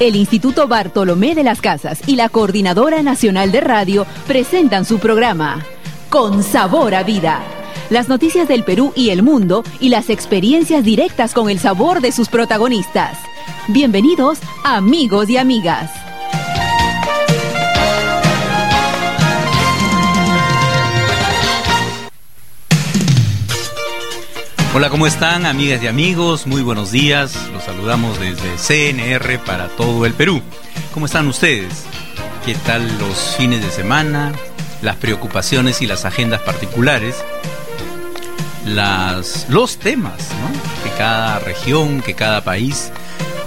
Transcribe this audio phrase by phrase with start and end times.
[0.00, 5.62] El Instituto Bartolomé de las Casas y la Coordinadora Nacional de Radio presentan su programa
[6.08, 7.42] Con Sabor a Vida.
[7.90, 12.12] Las noticias del Perú y el mundo y las experiencias directas con el sabor de
[12.12, 13.18] sus protagonistas.
[13.68, 15.90] Bienvenidos, amigos y amigas.
[24.72, 26.46] Hola, ¿cómo están amigas y amigos?
[26.46, 27.34] Muy buenos días.
[27.52, 30.42] Los saludamos desde CNR para todo el Perú.
[30.94, 31.86] ¿Cómo están ustedes?
[32.46, 34.30] ¿Qué tal los fines de semana?
[34.80, 37.16] Las preocupaciones y las agendas particulares.
[38.64, 40.28] Las, los temas
[40.84, 42.92] que cada región, que cada país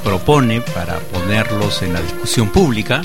[0.04, 3.02] propone para ponerlos en la discusión pública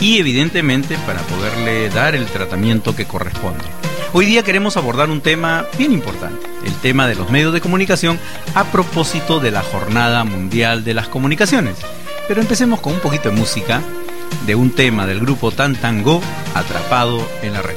[0.00, 3.79] y evidentemente para poderle dar el tratamiento que corresponde.
[4.12, 8.18] Hoy día queremos abordar un tema bien importante, el tema de los medios de comunicación
[8.56, 11.76] a propósito de la Jornada Mundial de las Comunicaciones.
[12.26, 13.80] Pero empecemos con un poquito de música
[14.46, 16.20] de un tema del grupo Tantango,
[16.54, 17.76] Atrapado en la Red.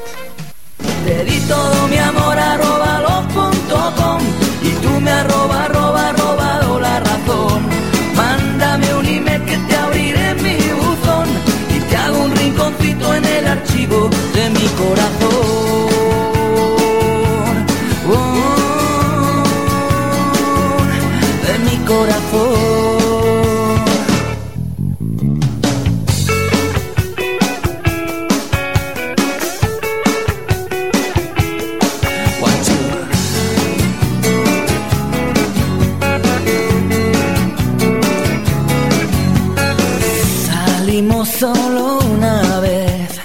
[41.44, 43.20] Solo una vez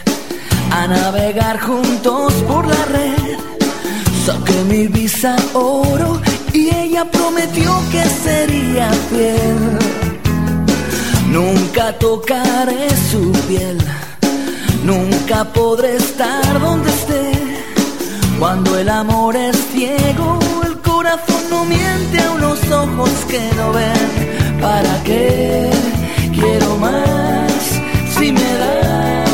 [0.73, 3.37] a navegar juntos por la red.
[4.27, 6.21] Saqué mi visa oro
[6.53, 9.61] y ella prometió que sería fiel.
[11.31, 13.79] Nunca tocaré su piel,
[14.83, 17.25] nunca podré estar donde esté.
[18.41, 24.61] Cuando el amor es ciego, el corazón no miente a unos ojos que no ven.
[24.61, 25.71] ¿Para qué
[26.35, 27.58] quiero más
[28.19, 29.25] si me da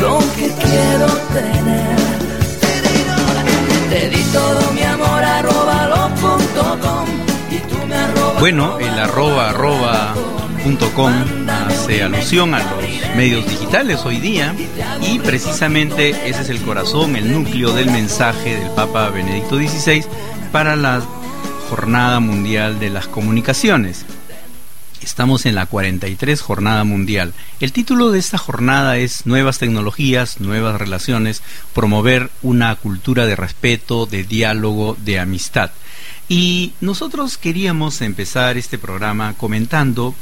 [0.00, 1.96] lo que quiero tener?
[3.90, 5.14] Te di todo mi amor
[8.40, 10.14] bueno, el arroba arroba
[10.62, 11.12] punto com
[11.48, 14.54] hace alusión a los medios digitales hoy día
[15.00, 20.04] y precisamente ese es el corazón, el núcleo del mensaje del Papa Benedicto XVI
[20.52, 21.00] para la
[21.70, 24.04] Jornada Mundial de las Comunicaciones.
[25.02, 27.34] Estamos en la 43 Jornada Mundial.
[27.60, 31.42] El título de esta jornada es Nuevas tecnologías, nuevas relaciones,
[31.74, 35.70] promover una cultura de respeto, de diálogo, de amistad.
[36.28, 40.14] Y nosotros queríamos empezar este programa comentando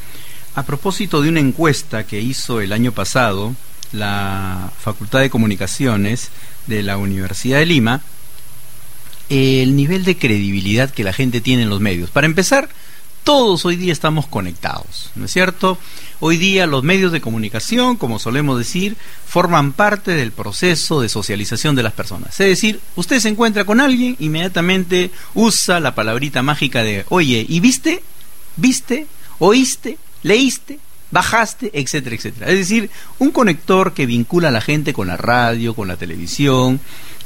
[0.54, 3.54] a propósito de una encuesta que hizo el año pasado
[3.92, 6.30] la Facultad de Comunicaciones
[6.66, 8.00] de la Universidad de Lima,
[9.28, 12.10] el nivel de credibilidad que la gente tiene en los medios.
[12.10, 12.68] Para empezar,
[13.24, 15.78] todos hoy día estamos conectados, ¿no es cierto?
[16.20, 18.96] Hoy día los medios de comunicación, como solemos decir,
[19.26, 22.38] forman parte del proceso de socialización de las personas.
[22.40, 27.60] Es decir, usted se encuentra con alguien, inmediatamente usa la palabrita mágica de, oye, ¿y
[27.60, 28.02] viste?
[28.56, 29.06] ¿Viste?
[29.38, 29.98] ¿Oíste?
[30.22, 30.78] ¿Leíste?
[31.12, 32.46] bajaste, etcétera, etcétera.
[32.48, 36.80] Es decir, un conector que vincula a la gente con la radio, con la televisión,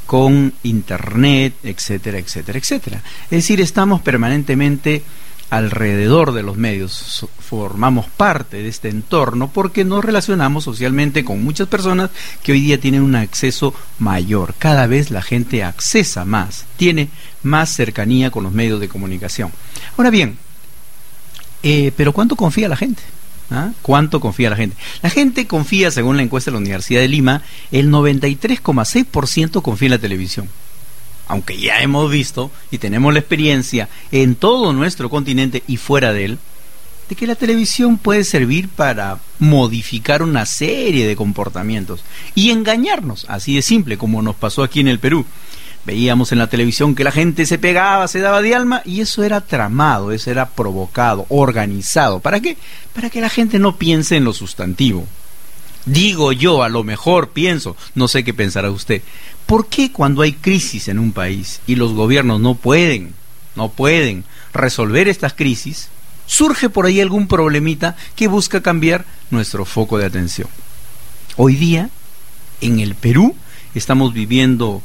[0.05, 3.01] con internet, etcétera, etcétera, etcétera.
[3.25, 5.03] Es decir, estamos permanentemente
[5.49, 11.67] alrededor de los medios, formamos parte de este entorno porque nos relacionamos socialmente con muchas
[11.67, 12.09] personas
[12.43, 14.55] que hoy día tienen un acceso mayor.
[14.57, 17.09] Cada vez la gente accesa más, tiene
[17.43, 19.51] más cercanía con los medios de comunicación.
[19.95, 20.37] Ahora bien,
[21.63, 23.01] eh, pero ¿cuánto confía la gente?
[23.49, 23.71] ¿Ah?
[23.81, 24.75] ¿Cuánto confía la gente?
[25.01, 29.91] La gente confía, según la encuesta de la Universidad de Lima, el 93,6% confía en
[29.91, 30.49] la televisión
[31.27, 36.25] aunque ya hemos visto y tenemos la experiencia en todo nuestro continente y fuera de
[36.25, 36.39] él,
[37.09, 42.03] de que la televisión puede servir para modificar una serie de comportamientos
[42.35, 45.25] y engañarnos, así de simple como nos pasó aquí en el Perú.
[45.85, 49.23] Veíamos en la televisión que la gente se pegaba, se daba de alma y eso
[49.23, 52.19] era tramado, eso era provocado, organizado.
[52.19, 52.57] ¿Para qué?
[52.93, 55.07] Para que la gente no piense en lo sustantivo.
[55.87, 59.01] Digo yo, a lo mejor pienso, no sé qué pensará usted,
[59.47, 63.13] ¿Por qué cuando hay crisis en un país y los gobiernos no pueden,
[63.55, 65.87] no pueden resolver estas crisis,
[66.25, 70.49] surge por ahí algún problemita que busca cambiar nuestro foco de atención?
[71.37, 71.89] Hoy día,
[72.59, 73.37] en el Perú,
[73.73, 74.83] estamos viviendo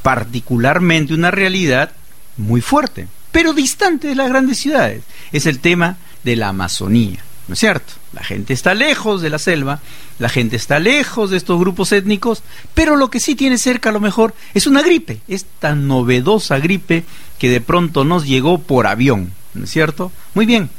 [0.00, 1.92] particularmente una realidad
[2.38, 5.02] muy fuerte, pero distante de las grandes ciudades.
[5.32, 7.22] Es el tema de la Amazonía.
[7.48, 7.92] ¿no es cierto?
[8.12, 9.80] La gente está lejos de la selva,
[10.18, 12.42] la gente está lejos de estos grupos étnicos,
[12.74, 17.04] pero lo que sí tiene cerca a lo mejor es una gripe, esta novedosa gripe
[17.38, 20.10] que de pronto nos llegó por avión, ¿no es cierto?
[20.34, 20.70] Muy bien,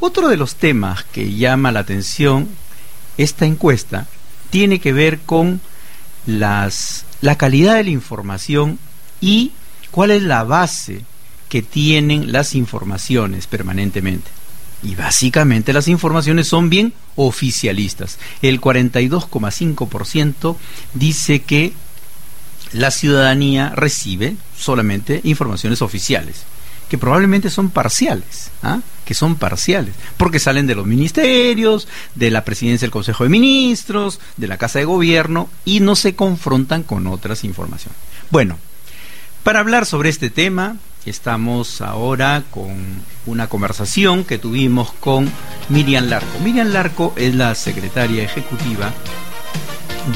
[0.00, 2.48] otro de los temas que llama la atención
[3.16, 4.06] esta encuesta
[4.50, 5.60] tiene que ver con
[6.26, 8.78] las, la calidad de la información
[9.20, 9.52] y
[9.90, 11.02] cuál es la base
[11.48, 14.30] que tienen las informaciones permanentemente.
[14.84, 18.18] Y básicamente las informaciones son bien oficialistas.
[18.42, 20.56] El 42,5%
[20.92, 21.72] dice que
[22.72, 26.42] la ciudadanía recibe solamente informaciones oficiales,
[26.88, 28.80] que probablemente son parciales, ¿ah?
[29.04, 34.20] que son parciales, porque salen de los ministerios, de la presidencia del Consejo de Ministros,
[34.36, 37.96] de la Casa de Gobierno y no se confrontan con otras informaciones.
[38.30, 38.58] Bueno,
[39.44, 42.74] para hablar sobre este tema, Estamos ahora con
[43.26, 45.30] una conversación que tuvimos con
[45.68, 46.38] Miriam Larco.
[46.42, 48.90] Miriam Larco es la secretaria ejecutiva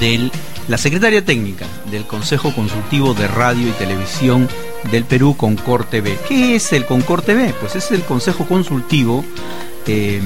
[0.00, 0.30] de
[0.66, 4.48] la secretaria técnica del Consejo Consultivo de Radio y Televisión
[4.90, 6.18] del Perú, Concor TV.
[6.26, 7.54] ¿Qué es el Concor TV?
[7.60, 9.26] Pues es el Consejo Consultivo
[9.86, 10.22] eh,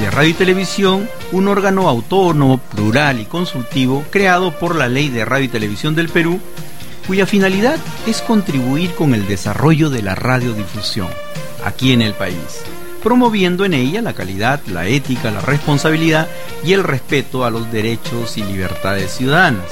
[0.00, 5.24] de Radio y Televisión, un órgano autónomo, plural y consultivo creado por la Ley de
[5.24, 6.40] Radio y Televisión del Perú
[7.06, 11.08] cuya finalidad es contribuir con el desarrollo de la radiodifusión
[11.64, 12.62] aquí en el país,
[13.02, 16.28] promoviendo en ella la calidad, la ética, la responsabilidad
[16.64, 19.66] y el respeto a los derechos y libertades ciudadanas.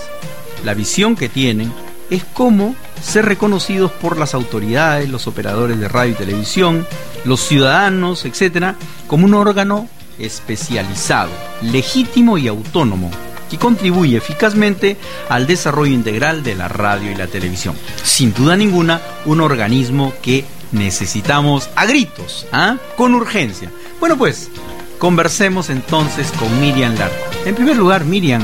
[0.64, 1.72] La visión que tienen
[2.10, 6.86] es cómo ser reconocidos por las autoridades, los operadores de radio y televisión,
[7.24, 8.74] los ciudadanos, etc.,
[9.06, 9.88] como un órgano
[10.18, 11.30] especializado,
[11.62, 13.10] legítimo y autónomo
[13.52, 14.96] que contribuye eficazmente
[15.28, 17.76] al desarrollo integral de la radio y la televisión.
[18.02, 22.78] Sin duda ninguna, un organismo que necesitamos a gritos, ¿ah?
[22.96, 23.70] con urgencia.
[24.00, 24.48] Bueno, pues,
[24.96, 27.14] conversemos entonces con Miriam Larco.
[27.44, 28.42] En primer lugar, Miriam,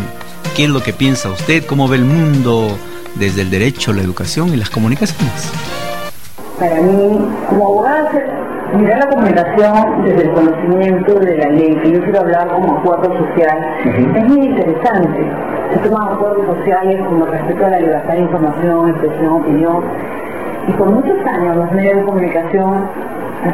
[0.54, 1.64] ¿qué es lo que piensa usted?
[1.64, 2.76] ¿Cómo ve el mundo
[3.14, 5.44] desde el derecho, la educación y las comunicaciones?
[6.58, 7.18] Para mí,
[7.48, 12.48] como abogada, Mirar la comunicación desde el conocimiento de la ley, que yo quiero hablar
[12.48, 13.58] como acuerdo social,
[14.14, 15.26] es muy interesante.
[15.72, 19.84] Se toman acuerdos sociales como respeto a la libertad de información, expresión, opinión.
[20.68, 22.88] Y por muchos años los medios de comunicación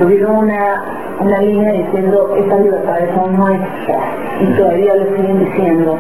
[0.01, 0.85] tuvieron una,
[1.21, 3.99] una línea diciendo estas libertades son nuestras
[4.41, 5.97] y todavía lo siguen diciendo.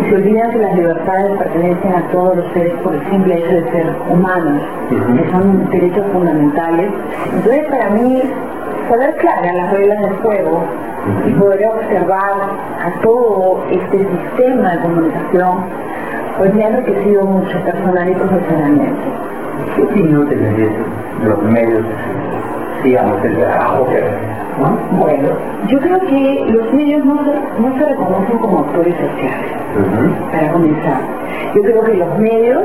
[0.00, 3.52] Y se olvidan que las libertades pertenecen a todos los seres por el simple hecho
[3.52, 6.90] de ser humanos, que son derechos fundamentales.
[7.34, 8.22] Entonces para mí
[8.88, 10.64] poder claras las reglas del juego
[11.26, 12.32] y poder observar
[12.84, 15.58] a todo este sistema de comunicación,
[16.38, 19.00] pues me ha enriquecido mucho personal y profesionalmente.
[19.76, 20.36] ¿Qué opinión de
[21.24, 21.84] los medios,
[22.82, 23.86] digamos, el trabajo
[24.98, 25.28] Bueno,
[25.68, 29.52] yo creo que los medios no se, no se reconocen como actores sociales,
[30.32, 31.00] para comenzar.
[31.54, 32.62] Yo creo que los medios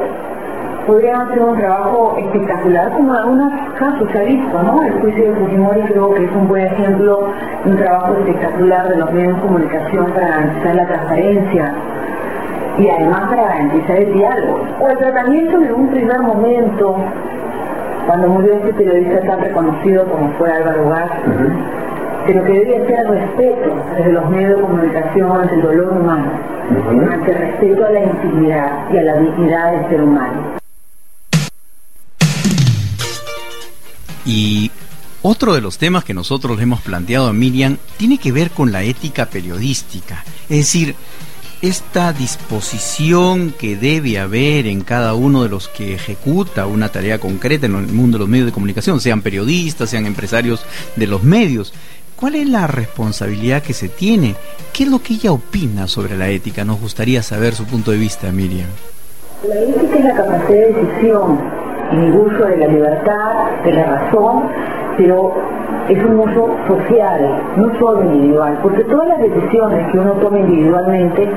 [0.86, 4.84] podrían hacer un trabajo espectacular, como en algunos casos se ha visto, ¿no?
[4.84, 7.30] El juicio de Fujimori creo que es un buen ejemplo
[7.66, 11.74] un trabajo espectacular de los medios de comunicación para garantizar la transparencia
[12.78, 14.60] y además para garantizar el diálogo.
[14.80, 16.98] O el tratamiento en un primer momento,
[18.06, 21.12] cuando murió este periodista tan reconocido como fue Álvaro Gas,
[22.26, 26.32] pero que debía ser el respeto desde los medios de comunicación ante el dolor humano,
[26.90, 30.56] ante el respeto a la intimidad y a la dignidad del ser humano.
[34.26, 34.72] Y
[35.22, 38.72] otro de los temas que nosotros le hemos planteado a Miriam tiene que ver con
[38.72, 40.24] la ética periodística.
[40.50, 40.96] Es decir,
[41.62, 47.66] esta disposición que debe haber en cada uno de los que ejecuta una tarea concreta
[47.66, 50.66] en el mundo de los medios de comunicación, sean periodistas, sean empresarios
[50.96, 51.74] de los medios.
[52.26, 54.34] ¿Cuál es la responsabilidad que se tiene?
[54.74, 56.66] ¿Qué es lo que ella opina sobre la ética?
[56.66, 58.68] Nos gustaría saber su punto de vista, Miriam.
[59.48, 61.40] La ética es la capacidad de decisión
[61.92, 64.50] el uso de la libertad, de la razón,
[64.98, 65.36] pero
[65.90, 71.28] es un uso social, no solo individual, porque todas las decisiones que uno toma individualmente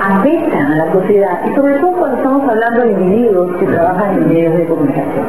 [0.00, 4.28] afectan a la sociedad, y sobre todo cuando estamos hablando de individuos que trabajan en
[4.28, 5.26] medios de comunicación.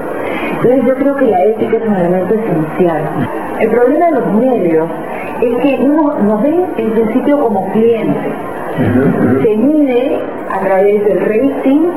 [0.51, 3.01] Entonces yo creo que la ética es un elemento esencial.
[3.59, 4.87] El problema de los medios
[5.41, 8.33] es que uno nos ven en principio como clientes.
[9.43, 11.87] Se mide a través del rating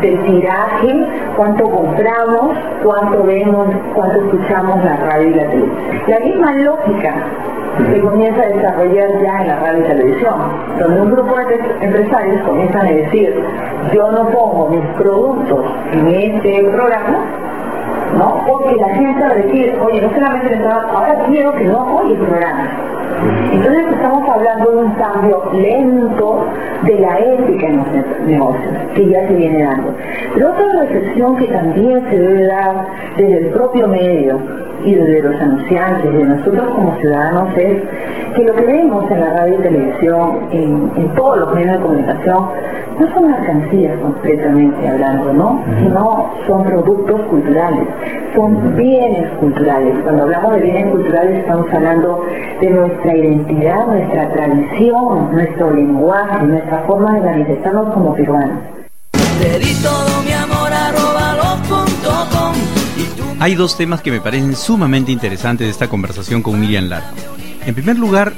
[0.00, 5.76] del tiraje, cuánto compramos, cuánto vemos, cuánto escuchamos la radio y la televisión.
[6.06, 7.14] La misma lógica
[7.90, 10.34] se comienza a desarrollar ya en la radio y televisión,
[10.78, 13.44] donde un grupo de empresarios comienzan a decir,
[13.92, 17.18] yo no pongo mis productos en este programa,
[18.16, 18.40] ¿no?
[18.46, 22.14] Porque la gente va a decir, oye, no solamente el ahora quiero que no oye
[22.14, 22.70] el programa.
[23.52, 26.44] Entonces estamos hablando de un cambio lento
[26.82, 27.86] de la ética en los
[28.26, 29.94] negocios, que ya se viene dando.
[30.34, 32.86] Pero otra reflexión que también se debe dar
[33.16, 34.38] desde el propio medio
[34.84, 37.82] y desde los anunciantes, de nosotros como ciudadanos, es
[38.34, 41.78] que lo que vemos en la radio y televisión, en, en todos los medios de
[41.80, 42.44] comunicación,
[42.98, 45.62] no son mercancías completamente hablando, ¿no?
[45.78, 47.86] Sino son productos culturales,
[48.34, 49.94] son bienes culturales.
[50.02, 52.24] Cuando hablamos de bienes culturales estamos hablando
[52.60, 58.58] de nuestra identidad, nuestra tradición, nuestro lenguaje, nuestra forma de manifestarnos como peruanos.
[63.38, 67.08] Hay dos temas que me parecen sumamente interesantes de esta conversación con Miriam Largo.
[67.66, 68.32] En primer lugar,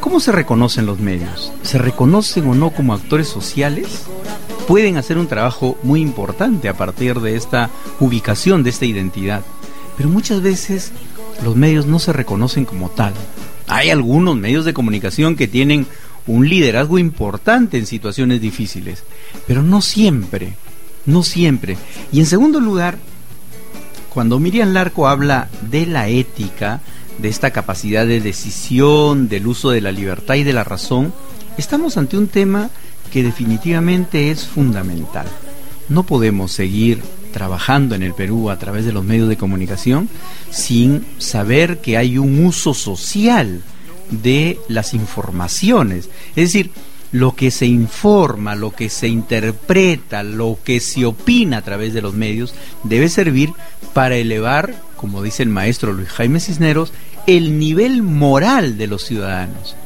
[0.00, 1.52] ¿Cómo se reconocen los medios?
[1.62, 4.06] ¿Se reconocen o no como actores sociales?
[4.66, 7.68] Pueden hacer un trabajo muy importante a partir de esta
[8.00, 9.42] ubicación, de esta identidad.
[9.98, 10.92] Pero muchas veces
[11.44, 13.12] los medios no se reconocen como tal.
[13.70, 15.86] Hay algunos medios de comunicación que tienen
[16.26, 19.04] un liderazgo importante en situaciones difíciles,
[19.46, 20.54] pero no siempre,
[21.06, 21.76] no siempre.
[22.10, 22.98] Y en segundo lugar,
[24.12, 26.80] cuando Miriam Larco habla de la ética,
[27.18, 31.14] de esta capacidad de decisión, del uso de la libertad y de la razón,
[31.56, 32.70] estamos ante un tema
[33.12, 35.26] que definitivamente es fundamental.
[35.88, 40.08] No podemos seguir trabajando en el Perú a través de los medios de comunicación
[40.50, 43.62] sin saber que hay un uso social
[44.10, 46.08] de las informaciones.
[46.30, 46.70] Es decir,
[47.12, 52.02] lo que se informa, lo que se interpreta, lo que se opina a través de
[52.02, 53.52] los medios debe servir
[53.92, 56.92] para elevar, como dice el maestro Luis Jaime Cisneros,
[57.26, 59.76] el nivel moral de los ciudadanos.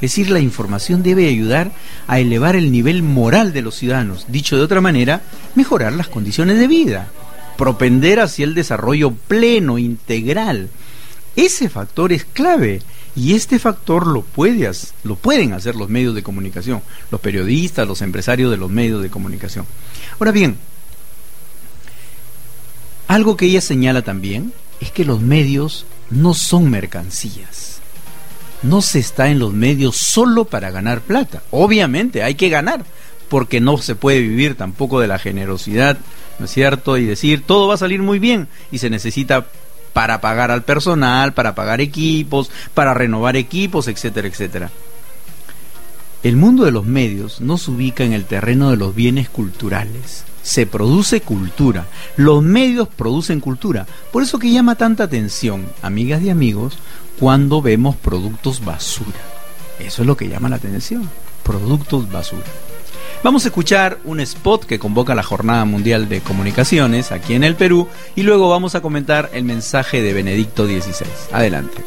[0.00, 1.72] Es decir, la información debe ayudar
[2.06, 4.26] a elevar el nivel moral de los ciudadanos.
[4.28, 5.22] Dicho de otra manera,
[5.56, 7.08] mejorar las condiciones de vida,
[7.56, 10.70] propender hacia el desarrollo pleno, integral.
[11.34, 12.80] Ese factor es clave
[13.16, 14.70] y este factor lo, puede,
[15.02, 19.10] lo pueden hacer los medios de comunicación, los periodistas, los empresarios de los medios de
[19.10, 19.66] comunicación.
[20.20, 20.56] Ahora bien,
[23.08, 27.80] algo que ella señala también es que los medios no son mercancías.
[28.62, 31.42] No se está en los medios solo para ganar plata.
[31.50, 32.84] Obviamente hay que ganar,
[33.28, 35.98] porque no se puede vivir tampoco de la generosidad,
[36.38, 36.96] ¿no es cierto?
[36.96, 39.46] Y decir, todo va a salir muy bien y se necesita
[39.92, 44.70] para pagar al personal, para pagar equipos, para renovar equipos, etcétera, etcétera.
[46.22, 50.24] El mundo de los medios no se ubica en el terreno de los bienes culturales,
[50.42, 51.86] se produce cultura.
[52.16, 53.86] Los medios producen cultura.
[54.12, 56.78] Por eso que llama tanta atención, amigas y amigos,
[57.18, 59.18] cuando vemos productos basura.
[59.78, 61.08] Eso es lo que llama la atención.
[61.42, 62.46] Productos basura.
[63.22, 67.56] Vamos a escuchar un spot que convoca la Jornada Mundial de Comunicaciones aquí en el
[67.56, 71.06] Perú y luego vamos a comentar el mensaje de Benedicto XVI.
[71.32, 71.82] Adelante.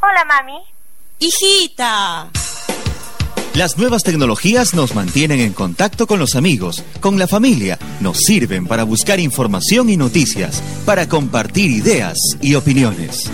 [0.00, 0.58] Hola, mami.
[1.18, 2.30] Hijita.
[3.56, 8.66] Las nuevas tecnologías nos mantienen en contacto con los amigos, con la familia, nos sirven
[8.66, 13.30] para buscar información y noticias, para compartir ideas y opiniones.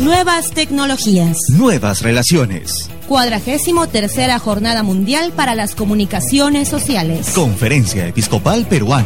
[0.00, 1.36] Nuevas tecnologías.
[1.50, 2.88] Nuevas relaciones.
[3.06, 7.32] Cuadragésimo tercera Jornada Mundial para las Comunicaciones Sociales.
[7.34, 9.04] Conferencia Episcopal Peruana.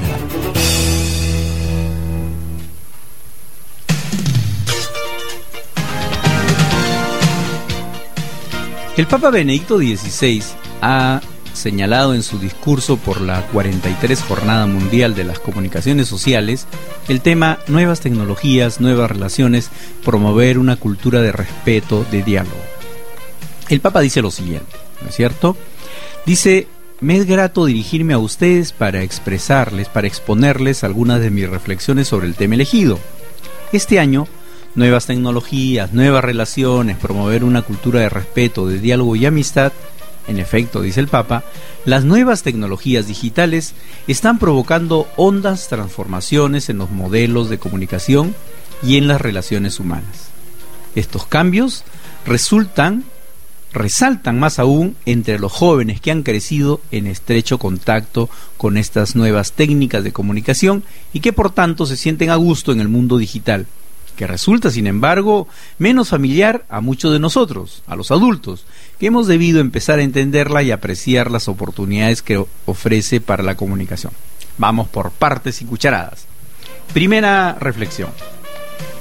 [9.00, 10.42] El Papa Benedicto XVI
[10.82, 11.22] ha
[11.54, 16.66] señalado en su discurso por la 43 Jornada Mundial de las Comunicaciones Sociales
[17.08, 19.70] el tema Nuevas tecnologías, nuevas relaciones,
[20.04, 22.60] promover una cultura de respeto, de diálogo.
[23.70, 25.56] El Papa dice lo siguiente, ¿no es cierto?
[26.26, 26.66] Dice,
[27.00, 32.26] me es grato dirigirme a ustedes para expresarles, para exponerles algunas de mis reflexiones sobre
[32.26, 32.98] el tema elegido.
[33.72, 34.28] Este año
[34.74, 39.72] nuevas tecnologías, nuevas relaciones, promover una cultura de respeto, de diálogo y amistad,
[40.28, 41.44] en efecto, dice el Papa,
[41.84, 43.74] las nuevas tecnologías digitales
[44.06, 48.34] están provocando hondas transformaciones en los modelos de comunicación
[48.82, 50.30] y en las relaciones humanas.
[50.94, 51.84] Estos cambios
[52.24, 53.04] resultan
[53.72, 59.52] resaltan más aún entre los jóvenes que han crecido en estrecho contacto con estas nuevas
[59.52, 63.66] técnicas de comunicación y que por tanto se sienten a gusto en el mundo digital
[64.20, 65.48] que resulta, sin embargo,
[65.78, 68.66] menos familiar a muchos de nosotros, a los adultos,
[68.98, 74.12] que hemos debido empezar a entenderla y apreciar las oportunidades que ofrece para la comunicación.
[74.58, 76.26] Vamos por partes y cucharadas.
[76.92, 78.10] Primera reflexión.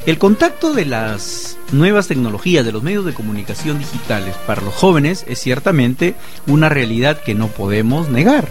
[0.06, 5.26] El contacto de las nuevas tecnologías, de los medios de comunicación digitales para los jóvenes
[5.28, 6.16] es ciertamente
[6.48, 8.48] una realidad que no podemos negar.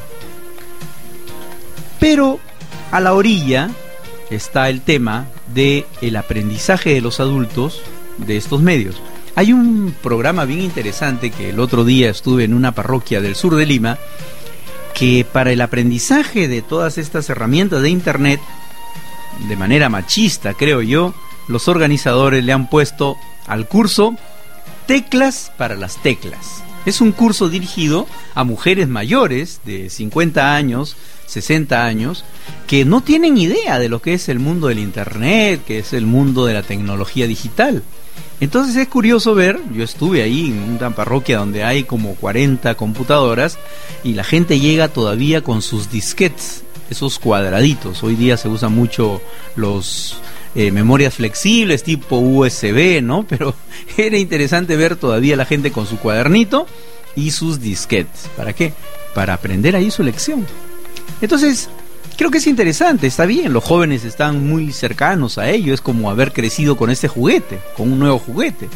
[1.98, 2.40] Pero
[2.90, 3.70] a la orilla
[4.28, 7.80] está el tema de el aprendizaje de los adultos
[8.18, 9.00] de estos medios.
[9.34, 13.54] Hay un programa bien interesante que el otro día estuve en una parroquia del sur
[13.54, 13.98] de Lima
[14.94, 18.40] que para el aprendizaje de todas estas herramientas de internet
[19.48, 21.14] de manera machista, creo yo,
[21.46, 24.16] los organizadores le han puesto al curso
[24.86, 26.64] Teclas para las teclas.
[26.86, 30.96] Es un curso dirigido a mujeres mayores de 50 años,
[31.28, 32.24] 60 años,
[32.66, 36.06] que no tienen idea de lo que es el mundo del Internet, que es el
[36.06, 37.82] mundo de la tecnología digital.
[38.40, 43.58] Entonces es curioso ver, yo estuve ahí en una parroquia donde hay como 40 computadoras
[44.04, 48.02] y la gente llega todavía con sus disquetes, esos cuadraditos.
[48.02, 49.20] Hoy día se usan mucho
[49.56, 50.18] los
[50.54, 53.26] eh, memorias flexibles tipo USB, ¿no?
[53.28, 53.54] Pero
[53.96, 56.66] era interesante ver todavía la gente con su cuadernito
[57.16, 58.30] y sus disquetes.
[58.36, 58.72] ¿Para qué?
[59.14, 60.46] Para aprender ahí su lección.
[61.20, 61.68] Entonces,
[62.16, 66.10] creo que es interesante, está bien, los jóvenes están muy cercanos a ello, es como
[66.10, 68.68] haber crecido con este juguete, con un nuevo juguete.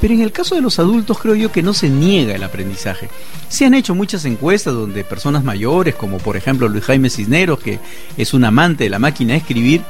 [0.00, 3.08] Pero en el caso de los adultos creo yo que no se niega el aprendizaje.
[3.48, 7.78] Se han hecho muchas encuestas donde personas mayores, como por ejemplo Luis Jaime Cisneros, que
[8.16, 9.82] es un amante de la máquina de escribir,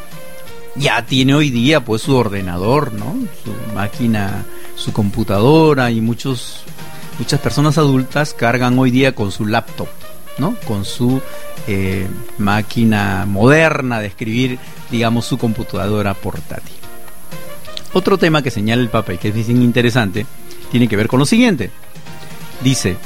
[0.77, 3.17] ya tiene hoy día pues su ordenador, ¿no?
[3.43, 4.45] Su máquina,
[4.77, 6.61] su computadora y muchos
[7.19, 9.89] muchas personas adultas cargan hoy día con su laptop,
[10.39, 10.57] ¿no?
[10.67, 11.21] Con su
[11.67, 12.07] eh,
[12.39, 14.59] máquina moderna de escribir,
[14.91, 16.75] digamos, su computadora portátil.
[17.93, 20.27] Otro tema que señala el Papa y que es interesante
[20.71, 21.71] tiene que ver con lo siguiente.
[22.63, 22.97] Dice,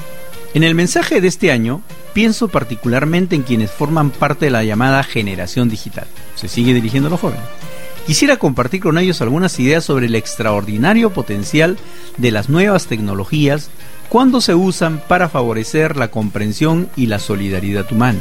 [0.54, 1.82] en el mensaje de este año
[2.12, 6.06] pienso particularmente en quienes forman parte de la llamada generación digital.
[6.34, 7.44] Se sigue dirigiendo a los jóvenes.
[8.06, 11.78] Quisiera compartir con ellos algunas ideas sobre el extraordinario potencial
[12.16, 13.70] de las nuevas tecnologías
[14.11, 18.21] cuando se usan para favorecer la comprensión y la solidaridad humana.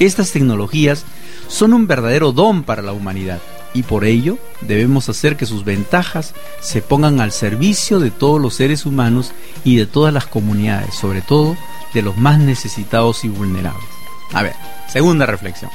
[0.00, 1.04] Estas tecnologías
[1.46, 3.38] son un verdadero don para la humanidad
[3.74, 8.54] y por ello debemos hacer que sus ventajas se pongan al servicio de todos los
[8.54, 11.54] seres humanos y de todas las comunidades, sobre todo
[11.92, 13.84] de los más necesitados y vulnerables.
[14.32, 14.54] A ver,
[14.88, 15.70] segunda reflexión.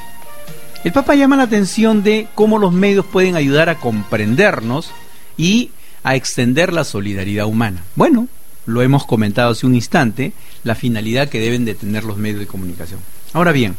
[0.82, 4.90] El Papa llama la atención de cómo los medios pueden ayudar a comprendernos
[5.36, 5.70] y
[6.02, 7.84] a extender la solidaridad humana.
[7.94, 8.26] Bueno,
[8.70, 10.32] lo hemos comentado hace un instante,
[10.64, 13.00] la finalidad que deben de tener los medios de comunicación.
[13.32, 13.76] Ahora bien,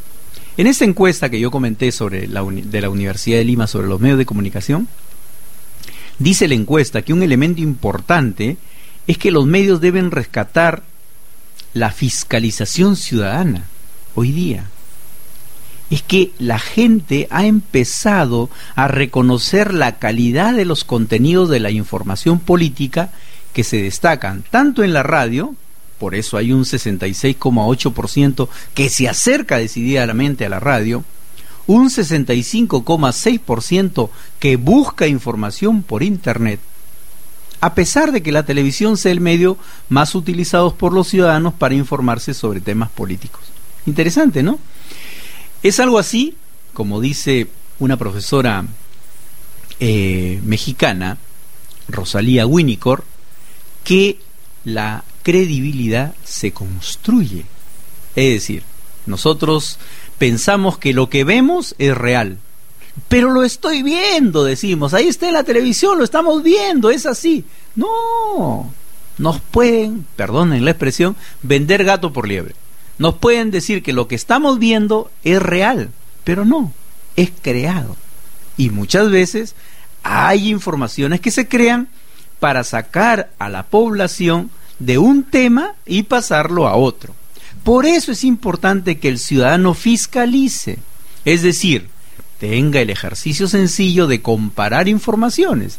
[0.57, 3.99] en esta encuesta que yo comenté sobre la de la Universidad de Lima sobre los
[3.99, 4.87] medios de comunicación,
[6.19, 8.57] dice la encuesta que un elemento importante
[9.07, 10.83] es que los medios deben rescatar
[11.73, 13.65] la fiscalización ciudadana
[14.13, 14.65] hoy día.
[15.89, 21.71] Es que la gente ha empezado a reconocer la calidad de los contenidos de la
[21.71, 23.11] información política
[23.53, 25.55] que se destacan tanto en la radio
[26.01, 31.03] por eso hay un 66,8% que se acerca decididamente a la radio,
[31.67, 34.09] un 65,6%
[34.39, 36.59] que busca información por Internet,
[37.59, 39.59] a pesar de que la televisión sea el medio
[39.89, 43.41] más utilizado por los ciudadanos para informarse sobre temas políticos.
[43.85, 44.57] Interesante, ¿no?
[45.61, 46.35] Es algo así,
[46.73, 48.65] como dice una profesora
[49.79, 51.19] eh, mexicana,
[51.87, 53.03] Rosalía Winnicor,
[53.83, 54.19] que
[54.63, 57.45] la credibilidad se construye.
[58.15, 58.63] Es decir,
[59.05, 59.77] nosotros
[60.17, 62.37] pensamos que lo que vemos es real.
[63.07, 64.93] Pero lo estoy viendo, decimos.
[64.93, 67.45] Ahí está en la televisión, lo estamos viendo, es así.
[67.75, 68.73] No,
[69.17, 72.55] nos pueden, perdonen la expresión, vender gato por liebre.
[72.97, 75.89] Nos pueden decir que lo que estamos viendo es real,
[76.23, 76.71] pero no,
[77.15, 77.95] es creado.
[78.57, 79.55] Y muchas veces
[80.03, 81.87] hay informaciones que se crean
[82.41, 84.49] para sacar a la población
[84.79, 87.13] de un tema y pasarlo a otro.
[87.63, 90.79] Por eso es importante que el ciudadano fiscalice,
[91.23, 91.87] es decir,
[92.39, 95.77] tenga el ejercicio sencillo de comparar informaciones.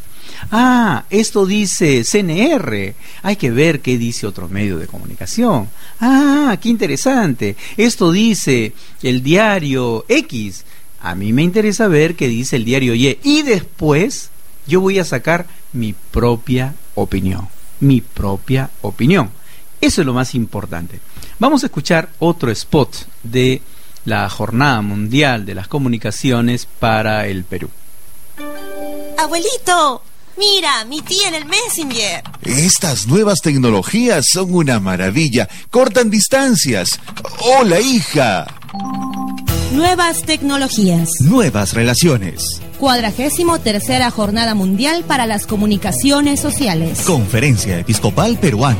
[0.51, 5.67] Ah, esto dice CNR, hay que ver qué dice otro medio de comunicación.
[5.99, 8.71] Ah, qué interesante, esto dice
[9.01, 10.63] el diario X,
[11.01, 14.29] a mí me interesa ver qué dice el diario Y y después
[14.67, 17.47] yo voy a sacar mi propia opinión
[17.83, 19.31] mi propia opinión.
[19.79, 20.99] Eso es lo más importante.
[21.39, 23.61] Vamos a escuchar otro spot de
[24.05, 27.69] la Jornada Mundial de las Comunicaciones para el Perú.
[29.17, 30.01] Abuelito,
[30.37, 32.23] mira, mi tía en el Messenger.
[32.41, 35.49] Estas nuevas tecnologías son una maravilla.
[35.69, 36.99] Cortan distancias.
[37.39, 38.47] Hola, hija.
[39.73, 41.09] Nuevas tecnologías.
[41.21, 42.62] Nuevas relaciones.
[42.83, 47.03] Cuadragésimo tercera Jornada Mundial para las Comunicaciones Sociales.
[47.07, 48.77] Conferencia Episcopal Peruana.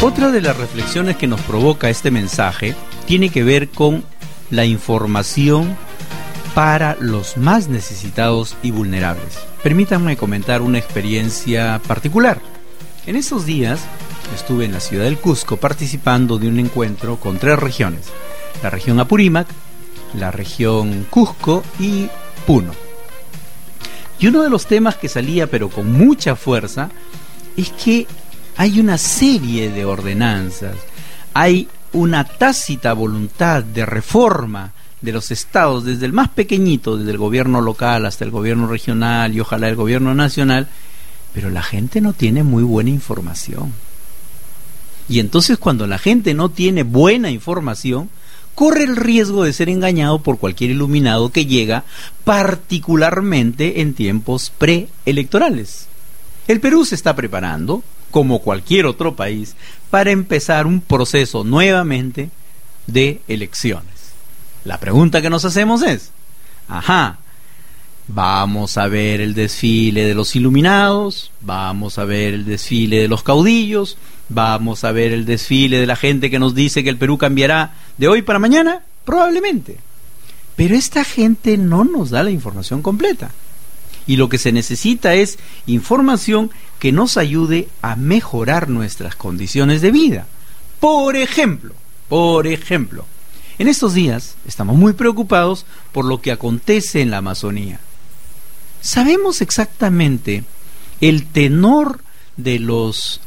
[0.00, 4.04] Otra de las reflexiones que nos provoca este mensaje tiene que ver con
[4.50, 5.76] la información
[6.54, 9.40] para los más necesitados y vulnerables.
[9.64, 12.40] Permítanme comentar una experiencia particular.
[13.04, 13.80] En esos días
[14.34, 18.06] estuve en la ciudad del Cusco participando de un encuentro con tres regiones.
[18.62, 19.46] La región Apurímac,
[20.14, 22.08] la región Cusco y
[22.46, 22.72] Puno.
[24.18, 26.90] Y uno de los temas que salía pero con mucha fuerza
[27.56, 28.06] es que
[28.56, 30.76] hay una serie de ordenanzas,
[31.34, 37.18] hay una tácita voluntad de reforma de los estados, desde el más pequeñito, desde el
[37.18, 40.66] gobierno local hasta el gobierno regional y ojalá el gobierno nacional,
[41.32, 43.72] pero la gente no tiene muy buena información.
[45.08, 48.10] Y entonces cuando la gente no tiene buena información,
[48.54, 51.84] corre el riesgo de ser engañado por cualquier iluminado que llega,
[52.24, 55.86] particularmente en tiempos preelectorales.
[56.48, 59.54] El Perú se está preparando, como cualquier otro país,
[59.90, 62.30] para empezar un proceso nuevamente
[62.86, 64.12] de elecciones.
[64.64, 66.10] La pregunta que nos hacemos es,
[66.68, 67.18] ajá,
[68.08, 73.22] vamos a ver el desfile de los iluminados, vamos a ver el desfile de los
[73.22, 73.96] caudillos,
[74.28, 77.74] vamos a ver el desfile de la gente que nos dice que el Perú cambiará
[77.96, 79.78] de hoy para mañana, probablemente.
[80.56, 83.30] Pero esta gente no nos da la información completa.
[84.06, 89.90] Y lo que se necesita es información que nos ayude a mejorar nuestras condiciones de
[89.90, 90.26] vida.
[90.80, 91.74] Por ejemplo,
[92.08, 93.04] por ejemplo,
[93.58, 97.80] en estos días estamos muy preocupados por lo que acontece en la Amazonía.
[98.80, 100.44] Sabemos exactamente
[101.00, 102.00] el tenor
[102.36, 103.20] de los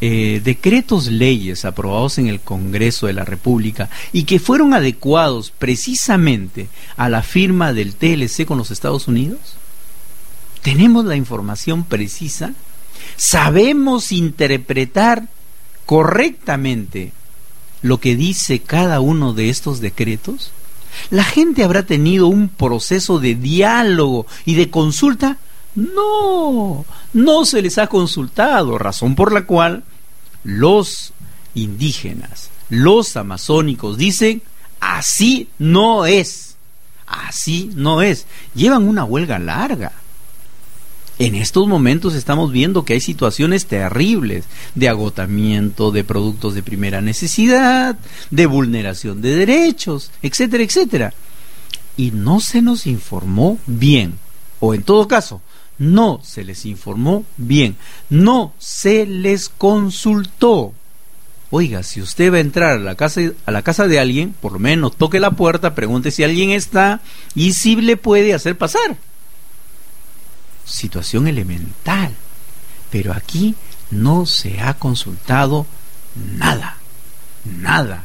[0.00, 6.68] eh, decretos leyes aprobados en el Congreso de la República y que fueron adecuados precisamente
[6.96, 9.38] a la firma del TLC con los Estados Unidos?
[10.62, 12.54] ¿Tenemos la información precisa?
[13.16, 15.28] ¿Sabemos interpretar
[15.86, 17.12] correctamente
[17.82, 20.52] lo que dice cada uno de estos decretos?
[21.10, 25.38] ¿La gente habrá tenido un proceso de diálogo y de consulta?
[25.74, 29.84] No, no se les ha consultado, razón por la cual
[30.44, 31.12] los
[31.54, 34.42] indígenas, los amazónicos dicen,
[34.80, 36.56] así no es,
[37.06, 38.26] así no es.
[38.54, 39.92] Llevan una huelga larga
[41.18, 47.00] en estos momentos estamos viendo que hay situaciones terribles de agotamiento de productos de primera
[47.00, 47.96] necesidad,
[48.30, 51.14] de vulneración de derechos, etcétera, etcétera.
[51.96, 54.18] Y no se nos informó bien,
[54.58, 55.40] o en todo caso,
[55.78, 57.76] no se les informó bien,
[58.10, 60.72] no se les consultó.
[61.50, 64.52] Oiga, si usted va a entrar a la casa a la casa de alguien, por
[64.52, 67.00] lo menos toque la puerta, pregunte si alguien está
[67.34, 68.96] y si le puede hacer pasar
[70.64, 72.14] situación elemental.
[72.90, 73.54] Pero aquí
[73.90, 75.66] no se ha consultado
[76.14, 76.76] nada,
[77.44, 78.04] nada.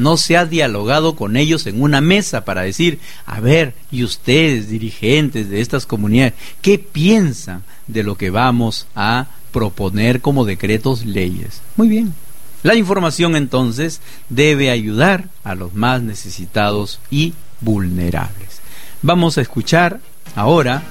[0.00, 4.70] No se ha dialogado con ellos en una mesa para decir, a ver, y ustedes,
[4.70, 6.32] dirigentes de estas comunidades,
[6.62, 11.60] ¿qué piensan de lo que vamos a proponer como decretos leyes?
[11.76, 12.14] Muy bien.
[12.62, 18.60] La información entonces debe ayudar a los más necesitados y vulnerables.
[19.02, 20.00] Vamos a escuchar
[20.34, 20.82] ahora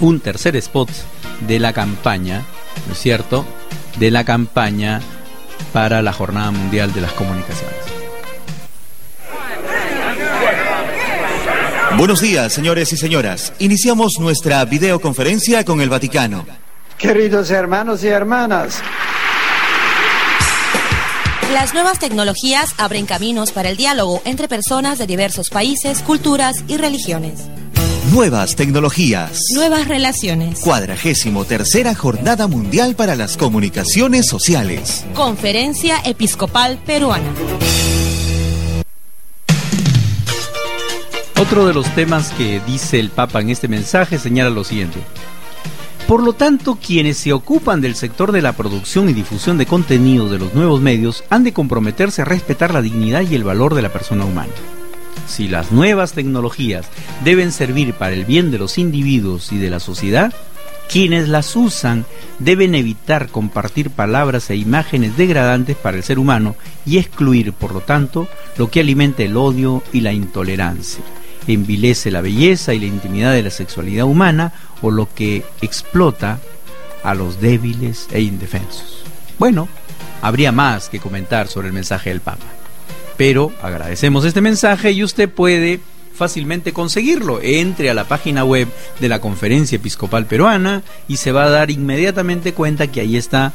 [0.00, 0.90] un tercer spot
[1.48, 2.44] de la campaña,
[2.86, 3.44] ¿no es cierto?
[3.98, 5.00] De la campaña
[5.72, 7.81] para la Jornada Mundial de las Comunicaciones.
[12.02, 13.52] Buenos días, señores y señoras.
[13.60, 16.44] Iniciamos nuestra videoconferencia con el Vaticano.
[16.98, 18.82] Queridos hermanos y hermanas,
[21.52, 26.76] las nuevas tecnologías abren caminos para el diálogo entre personas de diversos países, culturas y
[26.76, 27.42] religiones.
[28.10, 29.38] Nuevas tecnologías.
[29.54, 30.58] Nuevas relaciones.
[30.58, 35.04] Cuadragésimo tercera Jornada Mundial para las Comunicaciones Sociales.
[35.14, 37.32] Conferencia Episcopal Peruana.
[41.42, 45.00] Otro de los temas que dice el Papa en este mensaje señala lo siguiente.
[46.06, 50.28] Por lo tanto, quienes se ocupan del sector de la producción y difusión de contenido
[50.28, 53.82] de los nuevos medios han de comprometerse a respetar la dignidad y el valor de
[53.82, 54.52] la persona humana
[55.26, 56.86] si las nuevas tecnologías
[57.24, 60.32] deben servir para el bien de los individuos y de la sociedad,
[60.88, 62.04] quienes las usan
[62.38, 67.80] deben evitar compartir palabras e imágenes degradantes para el ser humano y excluir, por lo
[67.80, 68.28] tanto,
[68.58, 71.02] lo que alimenta el odio y la intolerancia,
[71.46, 76.40] envilece la belleza y la intimidad de la sexualidad humana o lo que explota
[77.02, 79.04] a los débiles e indefensos.
[79.38, 79.68] Bueno,
[80.20, 82.46] habría más que comentar sobre el mensaje del Papa
[83.16, 85.80] pero agradecemos este mensaje y usted puede
[86.14, 87.40] fácilmente conseguirlo.
[87.40, 88.68] Entre a la página web
[89.00, 93.52] de la Conferencia Episcopal Peruana y se va a dar inmediatamente cuenta que ahí está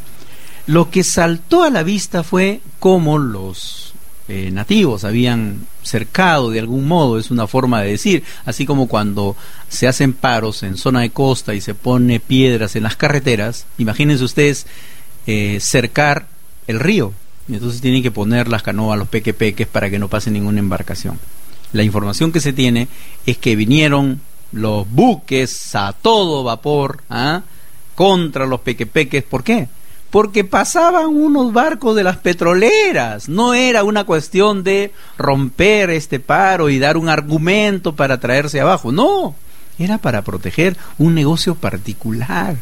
[0.68, 3.95] lo que saltó a la vista fue cómo los
[4.28, 9.36] eh, nativos habían cercado de algún modo, es una forma de decir, así como cuando
[9.70, 14.24] se hacen paros en zona de costa y se pone piedras en las carreteras, imagínense
[14.24, 14.66] ustedes
[15.28, 16.28] eh, cercar
[16.66, 17.14] el río,
[17.48, 21.20] entonces tienen que poner las canoas, los pequepeques para que no pase ninguna embarcación.
[21.72, 22.88] La información que se tiene
[23.26, 27.44] es que vinieron los buques a todo vapor ¿ah?
[27.94, 29.68] contra los pequepeques, ¿por qué?
[30.16, 33.28] Porque pasaban unos barcos de las petroleras.
[33.28, 38.94] No era una cuestión de romper este paro y dar un argumento para traerse abajo.
[38.94, 39.36] No,
[39.78, 42.56] era para proteger un negocio particular.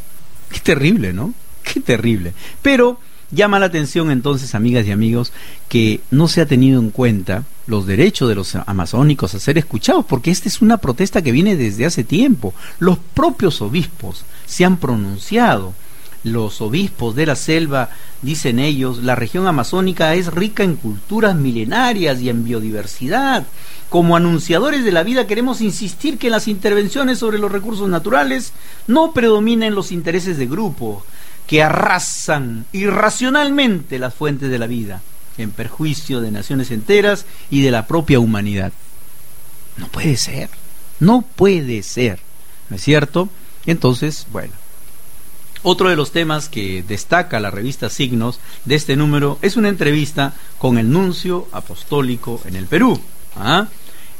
[0.49, 1.35] Qué terrible, ¿no?
[1.61, 2.33] Qué terrible.
[2.63, 2.97] Pero
[3.29, 5.31] llama la atención entonces, amigas y amigos,
[5.69, 10.05] que no se ha tenido en cuenta los derechos de los amazónicos a ser escuchados,
[10.05, 12.55] porque esta es una protesta que viene desde hace tiempo.
[12.79, 15.75] Los propios obispos se han pronunciado
[16.23, 17.89] los obispos de la selva,
[18.21, 23.45] dicen ellos, la región amazónica es rica en culturas milenarias y en biodiversidad.
[23.89, 28.53] Como anunciadores de la vida queremos insistir que en las intervenciones sobre los recursos naturales
[28.87, 31.05] no predominen los intereses de grupo
[31.45, 35.01] que arrasan irracionalmente las fuentes de la vida,
[35.37, 38.71] en perjuicio de naciones enteras y de la propia humanidad.
[39.77, 40.49] No puede ser,
[40.99, 42.19] no puede ser,
[42.69, 43.29] ¿no es cierto?
[43.65, 44.53] Entonces, bueno,
[45.63, 50.33] otro de los temas que destaca la revista Signos de este número es una entrevista
[50.57, 52.99] con el nuncio apostólico en el Perú.
[53.35, 53.67] ¿ah?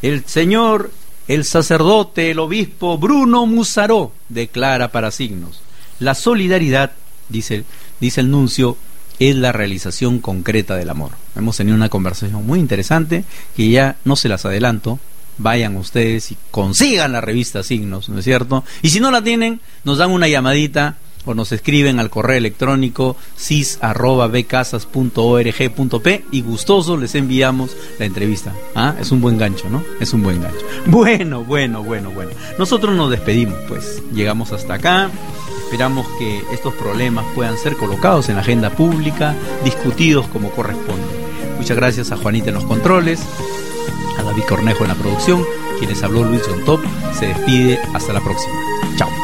[0.01, 0.91] El señor,
[1.27, 5.61] el sacerdote, el obispo Bruno Musaró declara para Signos.
[5.99, 6.93] La solidaridad,
[7.29, 7.65] dice,
[7.99, 8.77] dice el nuncio,
[9.19, 11.11] es la realización concreta del amor.
[11.35, 13.23] Hemos tenido una conversación muy interesante
[13.55, 14.99] que ya no se las adelanto,
[15.37, 18.63] vayan ustedes y consigan la revista Signos, ¿no es cierto?
[18.81, 23.17] Y si no la tienen, nos dan una llamadita o nos escriben al correo electrónico
[23.37, 28.53] cis.bcasas.org.p y gustoso les enviamos la entrevista.
[28.75, 28.95] ¿Ah?
[28.99, 29.83] Es un buen gancho, ¿no?
[29.99, 30.59] Es un buen gancho.
[30.85, 32.31] Bueno, bueno, bueno, bueno.
[32.57, 34.01] Nosotros nos despedimos, pues.
[34.13, 35.09] Llegamos hasta acá.
[35.65, 41.07] Esperamos que estos problemas puedan ser colocados en la agenda pública, discutidos como corresponde.
[41.57, 43.21] Muchas gracias a Juanita en los controles,
[44.19, 45.43] a David Cornejo en la producción,
[45.79, 46.81] quienes habló Luis John Top.
[47.17, 47.79] Se despide.
[47.93, 48.53] Hasta la próxima.
[48.97, 49.22] Chao.